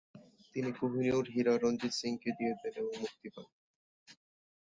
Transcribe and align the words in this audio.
তিনি 0.53 0.69
কোহিনুর 0.79 1.25
হীরা 1.33 1.53
রণজিৎ 1.55 1.93
সিংকে 1.99 2.29
দিয়ে 2.37 2.53
দেন 2.59 2.73
এবং 2.79 2.93
মুক্তি 3.01 3.27
পান। 3.33 3.47